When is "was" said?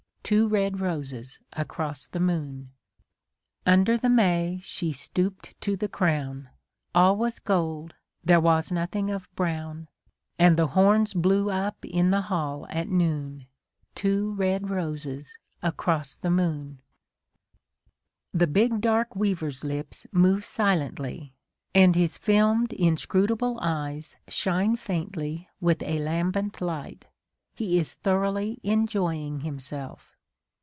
7.17-7.37, 8.39-8.71